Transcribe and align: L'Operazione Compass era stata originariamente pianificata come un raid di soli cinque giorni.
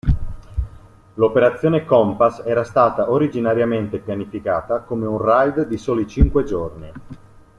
L'Operazione 1.13 1.85
Compass 1.85 2.41
era 2.43 2.63
stata 2.63 3.11
originariamente 3.11 3.99
pianificata 3.99 4.79
come 4.79 5.05
un 5.05 5.19
raid 5.19 5.67
di 5.67 5.77
soli 5.77 6.07
cinque 6.07 6.43
giorni. 6.43 6.91